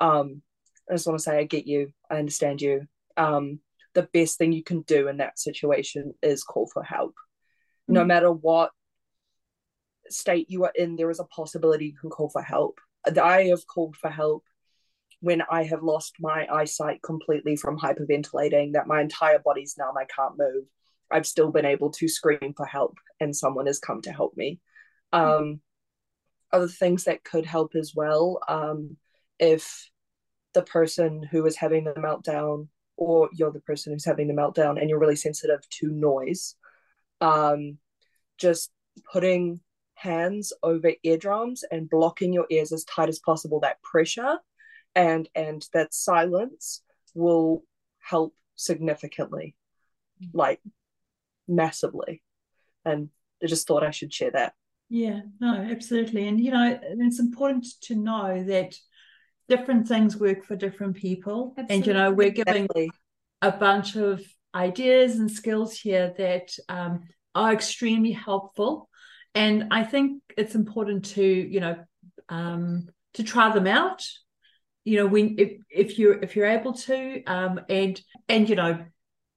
[0.00, 0.42] Um,
[0.90, 2.86] I just want to say I get you, I understand you.
[3.16, 3.60] Um,
[3.94, 7.14] the best thing you can do in that situation is call for help.
[7.86, 8.06] No Mhm.
[8.06, 8.72] matter what
[10.08, 12.80] state you are in, there is a possibility you can call for help.
[13.04, 14.44] I have called for help
[15.22, 20.04] when I have lost my eyesight completely from hyperventilating, that my entire body's numb, I
[20.04, 20.64] can't move.
[21.12, 24.58] I've still been able to scream for help, and someone has come to help me.
[25.12, 25.60] Um,
[26.52, 28.96] other things that could help as well, um,
[29.38, 29.88] if
[30.54, 34.80] the person who is having the meltdown, or you're the person who's having the meltdown,
[34.80, 36.56] and you're really sensitive to noise,
[37.20, 37.78] um,
[38.38, 38.72] just
[39.12, 39.60] putting
[39.94, 43.60] hands over eardrums and blocking your ears as tight as possible.
[43.60, 44.38] That pressure
[44.94, 46.82] and and that silence
[47.14, 47.62] will
[47.98, 49.54] help significantly
[50.32, 50.60] like
[51.48, 52.22] massively
[52.84, 53.08] and
[53.42, 54.54] i just thought i should share that
[54.94, 56.28] yeah, no, absolutely.
[56.28, 58.74] And you know, it's important to know that
[59.48, 61.76] different things work for different people Absolutely.
[61.76, 62.90] and you know we're giving Definitely.
[63.42, 64.22] a bunch of
[64.54, 68.88] ideas and skills here that um, are extremely helpful
[69.34, 71.76] and i think it's important to you know
[72.28, 74.06] um, to try them out
[74.84, 78.84] you know when if, if you're if you're able to um, and and you know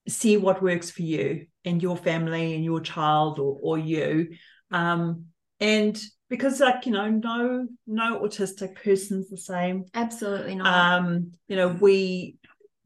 [0.07, 4.29] see what works for you and your family and your child or, or you
[4.71, 5.25] um,
[5.59, 11.55] and because like you know no no autistic person's the same absolutely not um you
[11.55, 12.37] know we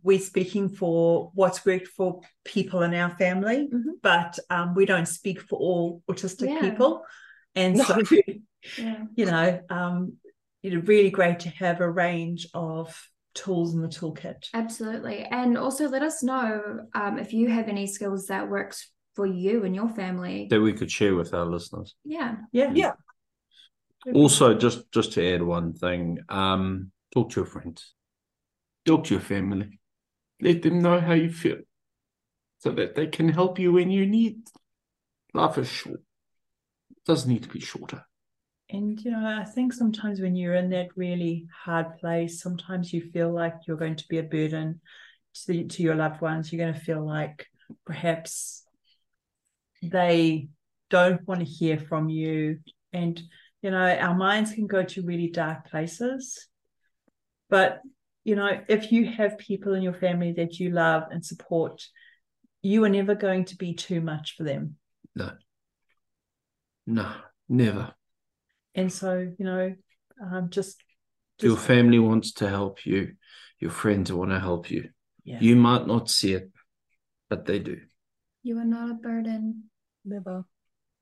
[0.02, 3.92] we're speaking for what's worked for people in our family mm-hmm.
[4.02, 6.60] but um we don't speak for all autistic yeah.
[6.60, 7.04] people
[7.56, 7.84] and no.
[7.84, 8.02] so
[8.78, 9.04] yeah.
[9.16, 10.14] you know um
[10.62, 14.48] you know really great to have a range of tools in the toolkit.
[14.54, 15.24] Absolutely.
[15.24, 19.64] And also let us know um, if you have any skills that works for you
[19.64, 20.48] and your family.
[20.50, 21.96] That we could share with our listeners.
[22.04, 22.36] Yeah.
[22.52, 22.72] Yeah.
[22.74, 22.92] Yeah.
[24.14, 27.94] Also just just to add one thing um talk to your friends.
[28.86, 29.80] Talk to your family.
[30.42, 31.58] Let them know how you feel
[32.60, 34.48] so that they can help you when you need.
[35.34, 36.02] Life is short.
[36.92, 38.06] It does need to be shorter
[38.70, 43.02] and you know i think sometimes when you're in that really hard place sometimes you
[43.02, 44.80] feel like you're going to be a burden
[45.46, 46.52] to, to your loved ones.
[46.52, 47.48] You're going to feel like
[47.86, 48.64] perhaps
[49.82, 50.50] they
[50.90, 52.60] don't want to hear from you.
[52.94, 53.22] And
[53.62, 56.48] you know our minds can go to really dark places.
[57.50, 57.82] But
[58.24, 61.84] you know if you have people in your family that you love and support
[62.62, 64.76] you are never going to be too much for them.
[65.16, 65.32] No.
[66.86, 67.14] No
[67.48, 67.94] never
[68.80, 69.76] and so you know
[70.22, 70.78] um, just,
[71.38, 73.14] just your family wants to help you
[73.60, 74.90] your friends want to help you
[75.24, 75.38] yeah.
[75.40, 76.50] you might not see it
[77.30, 77.80] but they do
[78.44, 79.64] you are not a burden
[80.06, 80.46] never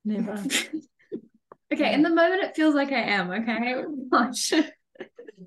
[0.04, 0.44] never
[1.74, 3.84] Okay, in the moment it feels like I am, okay?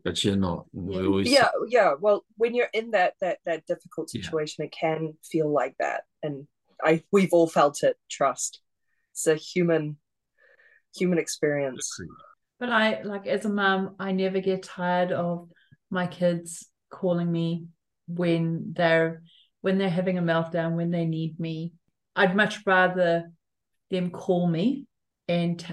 [0.05, 0.67] but you're not.
[0.73, 1.95] We always Yeah, yeah.
[1.99, 4.67] Well, when you're in that that that difficult situation, yeah.
[4.67, 6.03] it can feel like that.
[6.23, 6.47] And
[6.85, 8.61] I we've all felt it, trust.
[9.13, 9.97] It's a human
[10.95, 11.99] human experience.
[12.59, 15.49] But I like as a mom, I never get tired of
[15.91, 17.67] my kids calling me
[18.07, 19.23] when they're
[19.63, 21.73] when they're having a meltdown, when they need me.
[22.17, 23.31] I'd much rather
[23.91, 24.87] them call me
[25.29, 25.65] and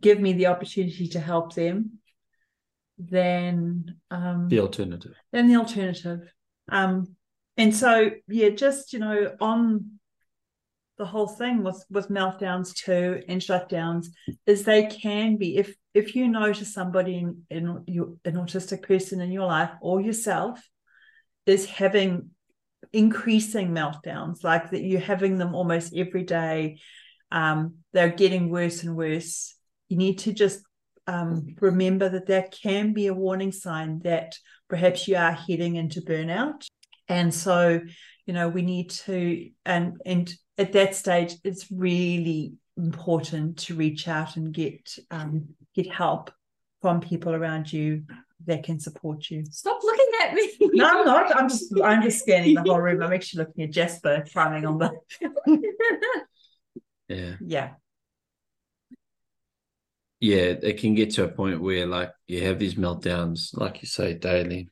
[0.00, 1.98] give me the opportunity to help them
[2.98, 5.14] than um, the alternative.
[5.32, 6.20] Than the alternative.
[6.70, 7.16] Um,
[7.56, 9.98] and so yeah, just you know, on
[10.98, 14.06] the whole thing with with meltdowns too and shutdowns
[14.46, 19.20] is they can be if if you notice somebody in, in your an autistic person
[19.20, 20.60] in your life or yourself
[21.46, 22.30] is having
[22.92, 26.78] increasing meltdowns like that you're having them almost every day
[27.32, 29.56] um, they're getting worse and worse
[29.88, 30.60] you need to just
[31.06, 34.36] um, remember that that can be a warning sign that
[34.68, 36.66] perhaps you are heading into burnout.
[37.08, 37.80] And so,
[38.26, 44.08] you know, we need to, and and at that stage, it's really important to reach
[44.08, 46.30] out and get um, get help
[46.80, 48.04] from people around you
[48.46, 49.44] that can support you.
[49.50, 50.50] Stop looking at me.
[50.74, 51.36] No, I'm not.
[51.36, 53.02] I'm just I'm just scanning the whole room.
[53.02, 54.90] I'm actually looking at Jasper frowning on the.
[57.08, 57.34] yeah.
[57.40, 57.70] Yeah
[60.24, 63.86] yeah, it can get to a point where like you have these meltdowns, like you
[63.86, 64.70] say, daily,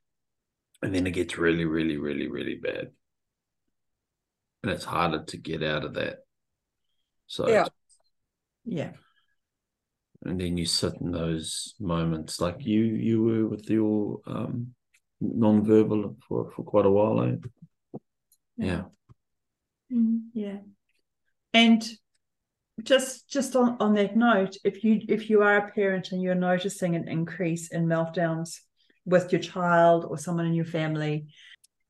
[0.81, 2.91] and then it gets really, really, really, really bad,
[4.63, 6.19] and it's harder to get out of that.
[7.27, 7.67] So yeah,
[8.65, 8.93] yeah,
[10.25, 14.75] and then you sit in those moments like you you were with your um
[15.21, 17.23] non-verbal for for quite a while.
[17.23, 17.37] Eh?
[18.57, 18.83] Yeah.
[19.93, 20.19] Mm-hmm.
[20.35, 20.59] Yeah.
[21.55, 21.85] And
[22.83, 26.35] just just on, on that note if you if you are a parent and you're
[26.35, 28.59] noticing an increase in meltdowns
[29.05, 31.27] with your child or someone in your family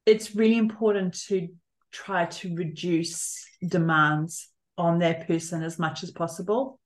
[0.05, 1.49] it's really important to
[1.93, 6.81] try to reduce demands on that person as much as possible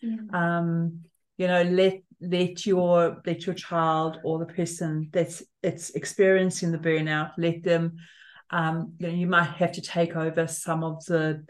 [0.00, 0.16] yeah.
[0.32, 1.00] um
[1.36, 6.78] you know let let your let your child or the person that's it's experiencing the
[6.78, 7.96] burnout let them
[8.50, 11.44] um you know you might have to take over some of the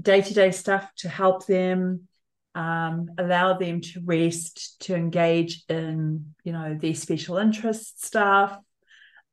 [0.00, 2.08] day-to-day stuff to help them
[2.54, 8.58] um, allow them to rest to engage in you know their special interest stuff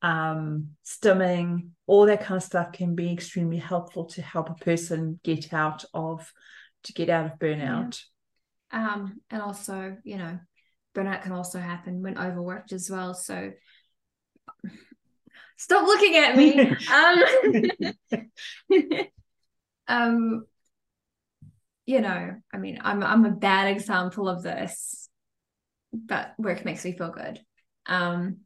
[0.01, 5.19] um, stimming all that kind of stuff can be extremely helpful to help a person
[5.23, 6.31] get out of
[6.83, 8.01] to get out of burnout
[8.71, 8.93] yeah.
[8.93, 10.39] um, and also you know
[10.95, 13.51] burnout can also happen when overworked as well so
[15.57, 16.75] stop looking at me
[18.71, 19.05] um,
[19.87, 20.45] um
[21.89, 25.09] you know, I mean, I'm I'm a bad example of this,
[25.91, 27.39] but work makes me feel good.
[27.87, 28.41] Um,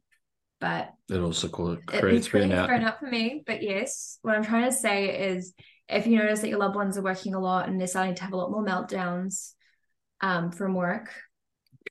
[0.64, 2.68] but It also call it it creates creates burnout.
[2.70, 3.42] burnout for me.
[3.46, 5.52] But yes, what I'm trying to say is
[5.90, 8.22] if you notice that your loved ones are working a lot and they're starting to
[8.24, 9.52] have a lot more meltdowns
[10.22, 11.10] um, from work,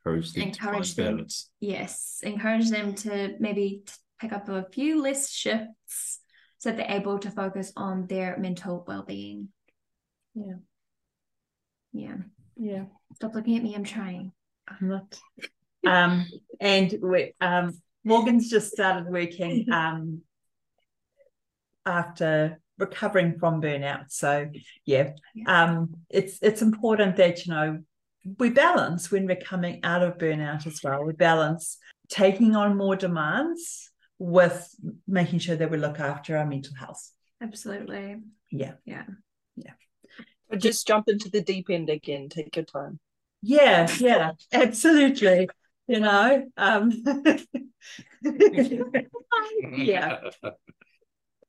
[0.03, 1.05] Encourage them to find encourage them.
[1.17, 1.49] balance.
[1.59, 6.19] yes, encourage them to maybe t- pick up a few less shifts
[6.57, 9.49] so that they're able to focus on their mental well-being.
[10.33, 10.55] Yeah.
[11.93, 12.15] Yeah.
[12.57, 12.85] Yeah.
[13.17, 13.75] Stop looking at me.
[13.75, 14.31] I'm trying.
[14.67, 15.19] I'm not.
[15.85, 16.25] Um,
[16.59, 17.73] and we, um,
[18.03, 20.21] Morgan's just started working um,
[21.85, 24.05] after recovering from burnout.
[24.09, 24.49] So
[24.85, 25.11] yeah,
[25.47, 27.79] um, it's it's important that you know
[28.39, 31.03] we balance when we're coming out of burnout as well.
[31.03, 31.77] We balance
[32.09, 34.73] taking on more demands with
[35.07, 37.11] making sure that we look after our mental health.
[37.41, 38.17] Absolutely.
[38.51, 38.73] Yeah.
[38.85, 39.03] Yeah.
[40.53, 42.29] But just jump into the deep end again.
[42.29, 42.99] Take your time.
[43.41, 45.49] Yeah, yeah, absolutely.
[45.87, 46.91] You know, um,
[49.77, 50.19] yeah.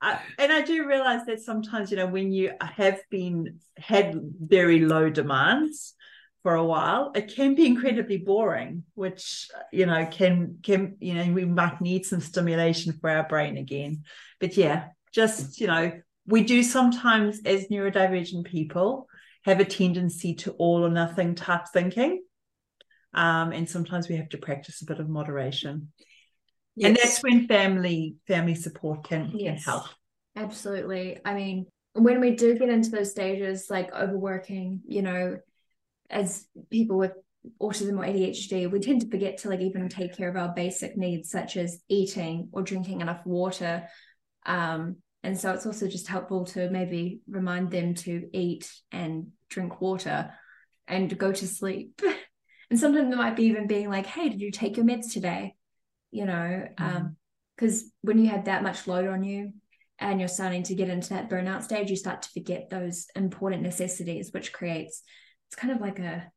[0.02, 4.80] I, and I do realize that sometimes, you know, when you have been had very
[4.80, 5.94] low demands
[6.42, 11.32] for a while, it can be incredibly boring, which you know can can you know
[11.32, 14.02] we might need some stimulation for our brain again.
[14.40, 15.92] But yeah, just you know,
[16.26, 19.08] we do sometimes as neurodivergent people
[19.44, 22.22] have a tendency to all or nothing type thinking.
[23.14, 25.92] Um, and sometimes we have to practice a bit of moderation.
[26.82, 29.84] And that's when family family support can, can help.
[30.36, 31.18] Absolutely.
[31.24, 35.38] I mean, when we do get into those stages like overworking, you know,
[36.10, 37.12] as people with
[37.60, 40.96] autism or ADHD, we tend to forget to like even take care of our basic
[40.96, 43.88] needs such as eating or drinking enough water.
[44.44, 49.80] Um, and so it's also just helpful to maybe remind them to eat and drink
[49.80, 50.32] water
[50.86, 52.02] and go to sleep.
[52.70, 55.54] and sometimes it might be even being like, hey, did you take your meds today?
[56.10, 57.16] You know, um,
[57.56, 59.52] because when you have that much load on you
[59.98, 63.62] and you're starting to get into that burnout stage, you start to forget those important
[63.62, 65.02] necessities, which creates
[65.48, 66.30] it's kind of like a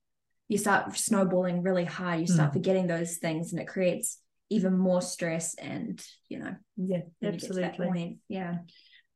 [0.47, 2.53] you start snowballing really high, you start Mm.
[2.53, 7.39] forgetting those things, and it creates even more stress and you know Yeah, when you
[7.39, 8.19] get to that absolutely.
[8.29, 8.57] Yeah.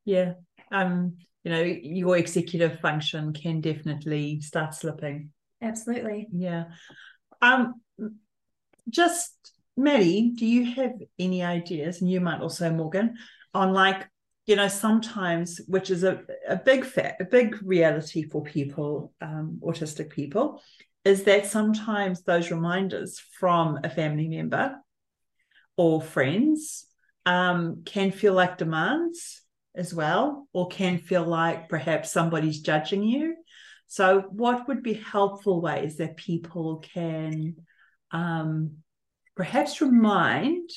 [0.04, 0.34] Yeah.
[0.70, 5.30] Um, you know, your executive function can definitely start slipping.
[5.62, 6.28] Absolutely.
[6.32, 6.64] Yeah.
[7.40, 7.80] Um,
[8.88, 13.14] just Maddie, do you have any ideas, and you might also, Morgan,
[13.54, 14.08] on like,
[14.46, 19.60] you know, sometimes, which is a, a big fact, a big reality for people, um,
[19.62, 20.60] autistic people,
[21.04, 24.76] is that sometimes those reminders from a family member
[25.76, 26.86] or friends
[27.24, 29.42] um, can feel like demands
[29.74, 33.36] as well, or can feel like perhaps somebody's judging you.
[33.92, 37.56] So, what would be helpful ways that people can
[38.10, 38.78] um,
[39.36, 40.70] perhaps remind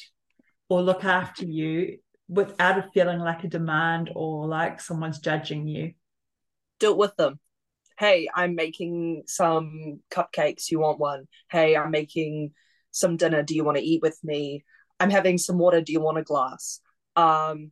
[0.68, 5.94] or look after you without it feeling like a demand or like someone's judging you?
[6.82, 7.40] Do it with them.
[7.98, 10.70] Hey, I'm making some cupcakes.
[10.70, 11.30] You want one?
[11.50, 12.52] Hey, I'm making
[12.92, 13.44] some dinner.
[13.44, 14.66] Do you want to eat with me?
[15.00, 15.80] I'm having some water.
[15.80, 16.82] Do you want a glass?
[17.16, 17.72] Um,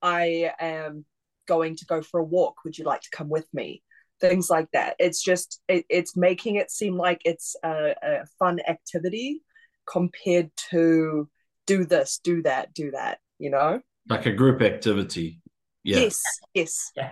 [0.00, 1.04] I am
[1.48, 2.58] going to go for a walk.
[2.64, 3.82] Would you like to come with me?
[4.20, 4.96] Things like that.
[4.98, 9.42] It's just it, it's making it seem like it's a, a fun activity
[9.86, 11.28] compared to
[11.66, 13.18] do this, do that, do that.
[13.38, 13.80] You know?
[14.08, 15.40] Like a group activity.
[15.82, 16.00] Yeah.
[16.00, 16.22] Yes,
[16.54, 16.92] yes.
[16.96, 17.10] Yeah.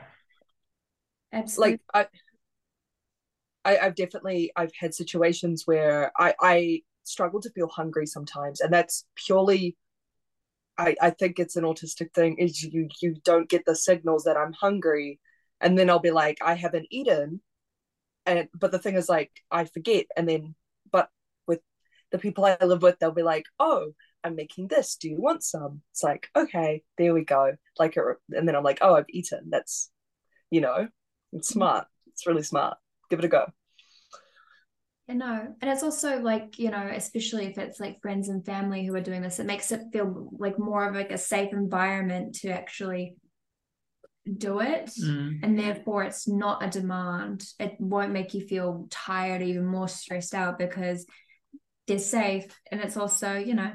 [1.32, 1.80] Absolutely.
[1.94, 2.08] like
[3.64, 8.60] I, I I've definitely I've had situations where I I struggle to feel hungry sometimes,
[8.60, 9.76] and that's purely.
[10.78, 14.38] I, I think it's an autistic thing is you you don't get the signals that
[14.38, 15.20] I'm hungry
[15.62, 17.40] and then I'll be like I haven't eaten.
[18.26, 20.54] And but the thing is like I forget and then
[20.90, 21.08] but
[21.46, 21.60] with
[22.10, 23.92] the people I live with they'll be like oh
[24.24, 24.96] I'm making this.
[24.96, 25.82] Do you want some?
[25.92, 27.54] It's like okay there we go.
[27.78, 29.48] Like and then I'm like oh I've eaten.
[29.50, 29.90] That's
[30.50, 30.88] you know
[31.32, 31.58] it's mm-hmm.
[31.58, 31.86] smart.
[32.08, 32.76] It's really smart.
[33.08, 33.46] Give it a go.
[35.08, 35.54] I know.
[35.60, 39.00] And it's also like, you know, especially if it's like friends and family who are
[39.00, 43.16] doing this, it makes it feel like more of like a safe environment to actually
[44.38, 44.90] do it.
[45.02, 45.40] Mm.
[45.42, 47.44] And therefore it's not a demand.
[47.58, 51.06] It won't make you feel tired, or even more stressed out because
[51.86, 52.46] they're safe.
[52.70, 53.72] And it's also, you know,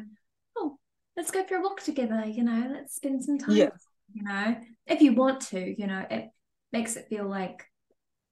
[0.58, 0.78] oh,
[1.16, 3.70] let's go for a walk together, you know, let's spend some time, Yeah.
[4.14, 6.30] you know, if you want to, you know, it
[6.72, 7.66] makes it feel like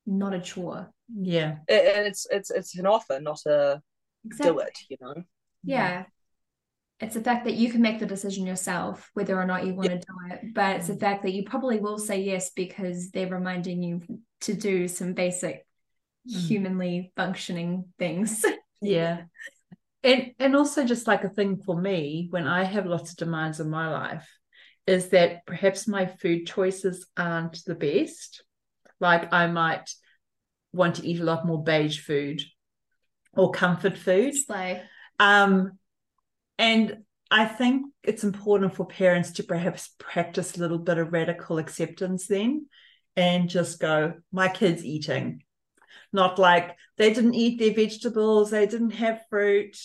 [0.05, 0.91] not a chore.
[1.13, 1.57] Yeah.
[1.67, 3.81] It- and it's it's it's an offer not a
[4.23, 4.53] Exactly.
[4.53, 5.23] do it you know
[5.63, 6.05] Yeah.
[7.05, 9.89] It's the fact that you can make the decision yourself whether or not you want
[9.89, 10.53] to do it.
[10.53, 14.01] But it's the fact that you probably will say yes because they're reminding you
[14.41, 15.65] to do some basic
[16.27, 16.47] Mm.
[16.47, 18.43] humanly functioning things.
[18.81, 19.21] Yeah.
[20.03, 23.59] and and also just like a thing for me when I have lots of demands
[23.59, 24.27] in my life
[24.87, 28.43] is that perhaps my food choices aren't the best.
[28.99, 29.87] Like I might
[30.73, 32.41] want to eat a lot more beige food
[33.33, 34.33] or comfort food.
[34.49, 34.81] Like
[35.19, 35.77] Um,
[36.57, 36.97] and
[37.31, 42.27] I think it's important for parents to perhaps practice a little bit of radical acceptance
[42.27, 42.67] then
[43.15, 45.43] and just go, my kid's eating.
[46.13, 49.77] Not like they didn't eat their vegetables, they didn't have fruit.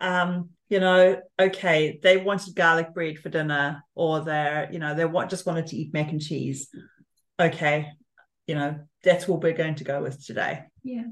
[0.00, 5.04] Um, you know, okay, they wanted garlic bread for dinner, or they're, you know, they
[5.04, 6.68] want, just wanted to eat mac and cheese.
[7.40, 7.88] Okay,
[8.46, 10.64] you know, that's what we're going to go with today.
[10.82, 11.04] yeah.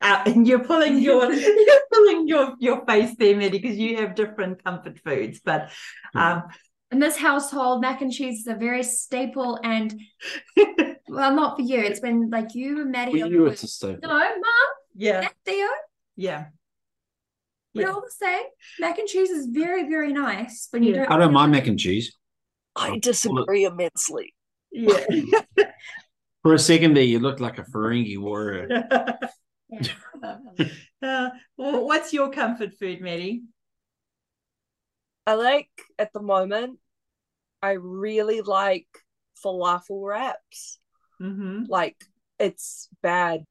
[0.00, 1.30] Uh, and you're pulling your
[2.04, 5.40] you're pulling your your face there, Maddie, because you have different comfort foods.
[5.44, 5.70] But
[6.14, 6.44] um,
[6.90, 9.98] In this household, mac and cheese is a very staple and
[11.08, 11.78] well, not for you.
[11.80, 13.18] It's been like you and Maddie.
[13.20, 13.52] For are you, good.
[13.52, 14.00] it's a staple.
[14.02, 14.34] No, Mom
[14.96, 15.66] yeah, and Theo.
[16.16, 16.46] yeah,
[17.74, 17.92] We're Yeah.
[17.92, 18.42] all the same.
[18.80, 21.04] Mac and cheese is very, very nice when you Yeah.
[21.04, 21.12] don't.
[21.12, 22.16] I don't mind mac and cheese.
[22.76, 24.34] I disagree immensely.
[24.72, 25.04] yeah.
[26.42, 28.66] For a second there, you looked like a Ferengi warrior.
[30.22, 33.42] uh, well, what's your comfort food, Maddie?
[35.26, 36.78] I like at the moment.
[37.62, 38.88] I really like
[39.44, 40.78] falafel wraps.
[41.20, 41.64] Mm-hmm.
[41.68, 41.96] Like
[42.38, 43.44] it's bad.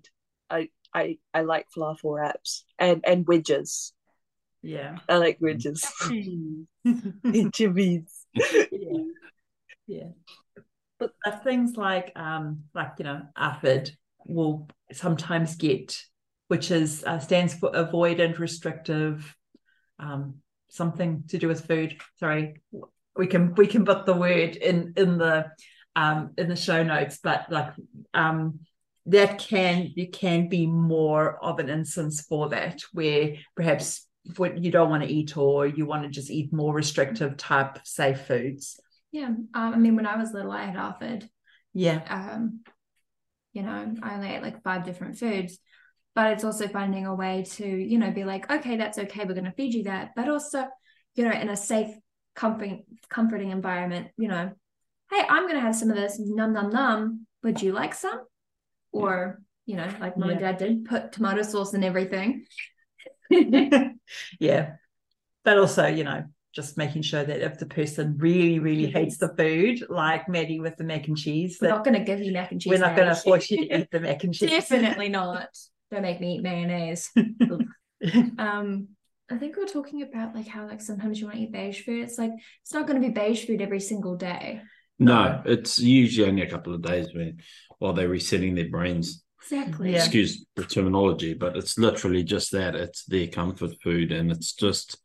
[0.50, 3.94] I I I like falafel wraps and and wedges.
[4.62, 4.98] Yeah.
[5.08, 5.86] I like wedges.
[6.86, 8.10] Chibis.
[8.34, 9.04] yeah.
[9.88, 10.10] Yeah.
[10.98, 13.92] But uh, things like um like you know ARFID
[14.26, 16.04] will sometimes get
[16.50, 19.36] which is uh, stands for avoidant restrictive
[20.00, 20.36] um
[20.70, 22.62] something to do with food sorry
[23.18, 25.46] we can we can put the word in in the
[25.96, 27.72] um in the show notes but like
[28.14, 28.60] um
[29.06, 34.06] that can you can be more of an instance for that where perhaps
[34.38, 37.80] what you don't want to eat or you want to just eat more restrictive type
[37.84, 38.80] safe foods
[39.12, 39.28] Yeah.
[39.28, 41.28] Um, I mean, when I was little, I had ARFID.
[41.74, 42.60] yeah Um,
[43.54, 45.58] you know, I only ate like five different foods,
[46.20, 49.24] but it's also finding a way to, you know, be like, okay, that's okay.
[49.24, 50.66] We're going to feed you that, but also,
[51.16, 51.96] you know, in a safe,
[52.36, 54.10] comforting, comforting environment.
[54.18, 54.52] You know,
[55.10, 56.20] hey, I'm going to have some of this.
[56.20, 57.26] Num num num.
[57.44, 58.20] Would you like some?
[58.92, 60.40] Or you know, like and Yeah.
[60.40, 62.46] dad did, put tomato sauce and everything.
[64.42, 64.72] yeah
[65.46, 69.30] but also you know just making sure that if the person really really hates the
[69.38, 72.52] food like maddie with the mac and cheese We're not going to give you mac
[72.52, 72.72] and cheese.
[72.72, 75.48] we're not going to force you to eat the mac and cheese Definitely not.
[75.92, 77.12] Don't make me eat mayonnaise.
[78.38, 78.90] um
[79.32, 81.84] I think we are talking about like how like sometimes you want to eat beige
[81.84, 82.04] food.
[82.04, 82.32] It's like
[82.64, 84.62] it's not going to be beige food every single day.
[84.98, 87.38] No, it's usually only a couple of days when
[87.78, 89.24] while they're resetting their brains.
[89.42, 89.92] Exactly.
[89.92, 90.00] Yeah.
[90.00, 92.76] Excuse the terminology, but it's literally just that.
[92.76, 94.98] It's their comfort food, and it's just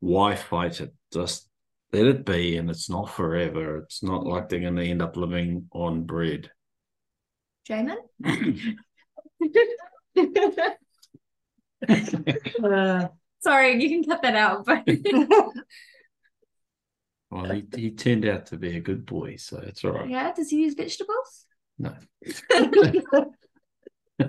[0.00, 0.92] why fight it?
[1.12, 1.48] Just
[1.92, 3.78] let it be, and it's not forever.
[3.78, 6.50] It's not like they're going to end up living on bread.
[7.68, 7.96] Jamin?
[11.88, 13.08] Uh,
[13.42, 14.84] Sorry, you can cut that out, but
[17.30, 20.08] Well, he, he turned out to be a good boy, so it's all right.
[20.08, 21.46] yeah, does he use vegetables?
[21.78, 21.94] No.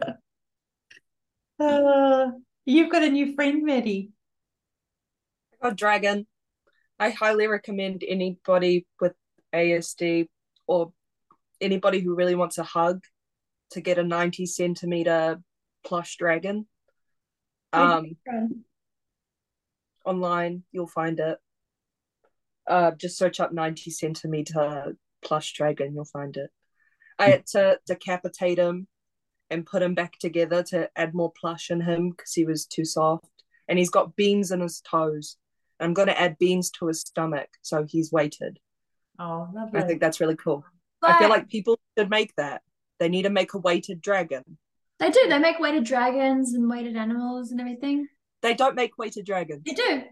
[1.59, 2.31] uh,
[2.65, 4.13] you've got a new friend maddie
[5.53, 6.25] I got dragon.
[6.97, 9.13] I highly recommend anybody with
[9.53, 10.29] ASD
[10.65, 10.93] or
[11.59, 13.03] anybody who really wants a hug
[13.71, 15.41] to get a 90 centimeter
[15.83, 16.67] plush dragon.
[17.71, 18.17] Um,
[20.05, 21.37] online, you'll find it.
[22.67, 26.49] Uh, just search up 90 centimeter plush dragon, you'll find it.
[27.19, 28.87] I had to decapitate him
[29.49, 32.85] and put him back together to add more plush in him because he was too
[32.85, 33.29] soft.
[33.67, 35.37] And he's got beans in his toes.
[35.79, 38.59] I'm going to add beans to his stomach so he's weighted.
[39.19, 40.65] oh lovely I think that's really cool.
[41.01, 42.61] I feel like people should make that.
[42.99, 44.57] They need to make a weighted dragon.
[45.03, 45.27] They do.
[45.27, 48.07] They make weighted dragons and weighted animals and everything.
[48.41, 49.63] They don't make weighted dragons.
[49.65, 50.03] They do.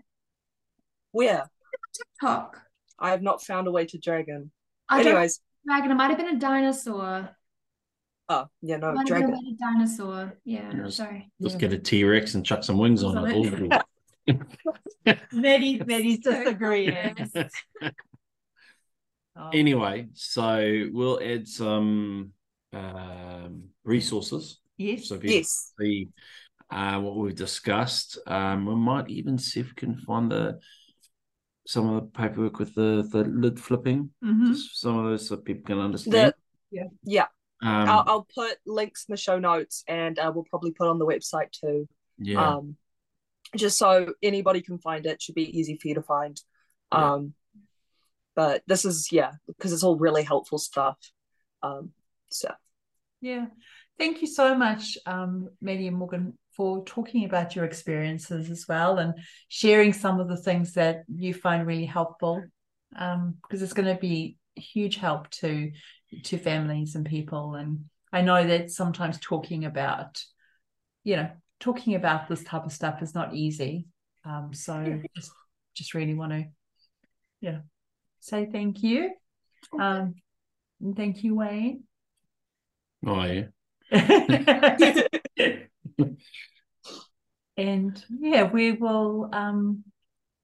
[1.12, 1.50] Where?
[1.94, 2.62] TikTok.
[3.00, 4.52] I have not found a weighted dragon.
[4.90, 5.92] I don't Anyways, dragon.
[5.92, 7.30] It might have been a dinosaur.
[8.30, 10.34] oh yeah, no It might have been a dinosaur.
[10.44, 10.96] Yeah, Yes.
[10.96, 11.32] sorry.
[11.42, 13.34] Just get a T Rex and chuck some wings on it.
[13.34, 13.82] all good.
[15.32, 17.16] maddie maddie's disagreeing.
[19.34, 19.50] Oh.
[19.54, 22.34] anyway, so we'll add some
[22.74, 24.61] um, resources.
[24.82, 25.74] Yes So if you Yes.
[25.80, 26.10] see
[26.70, 30.60] uh, what we've discussed, um, we might even see if we can find the
[31.68, 34.10] some of the paperwork with the the lid flipping.
[34.24, 34.54] Mhm.
[34.54, 36.34] Just some of those so people can understand.
[36.72, 37.28] The yeah,
[37.62, 40.98] um, I'll, I'll put links in the show notes, and uh, we'll probably put on
[41.00, 41.88] the website too.
[42.18, 42.78] yeah, Um,
[43.56, 45.22] just so anybody can find it.
[45.22, 46.40] Should be easy for you to find.
[46.92, 47.14] Yeah.
[47.14, 47.34] Um,
[48.36, 50.98] but this is yeah because it's all really helpful stuff.
[51.62, 51.92] Um,
[52.30, 52.54] so
[53.20, 53.48] Yeah.
[54.02, 58.98] Thank you so much, um, Maddie and Morgan, for talking about your experiences as well
[58.98, 59.14] and
[59.48, 62.44] sharing some of the things that you find really helpful.
[62.96, 65.72] Um, because it's going to be huge help to
[66.24, 67.54] to families and people.
[67.54, 70.20] And I know that sometimes talking about,
[71.04, 71.30] you know,
[71.60, 73.86] talking about this type of stuff is not easy.
[74.26, 75.32] Um, so just
[75.76, 76.46] just really want to,
[77.40, 77.60] yeah,
[78.20, 79.12] say thank you.
[79.80, 80.16] Um,
[80.82, 81.84] and thank you, Wayne.
[83.06, 83.44] Oh yeah.
[87.58, 89.84] and yeah, we will um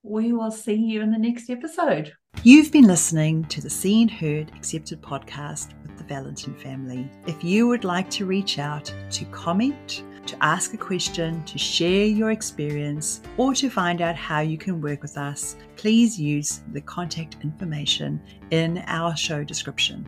[0.04, 2.14] we will see you in the next episode.
[2.44, 7.10] You've been listening to the Seen, Heard, Accepted podcast with the Valentin family.
[7.26, 12.06] If you would like to reach out to comment, to ask a question, to share
[12.06, 16.82] your experience, or to find out how you can work with us, please use the
[16.82, 18.22] contact information
[18.52, 20.06] in our show description.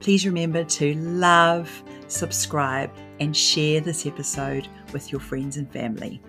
[0.00, 1.70] Please remember to love,
[2.06, 2.90] subscribe,
[3.20, 6.20] and share this episode with your friends and family.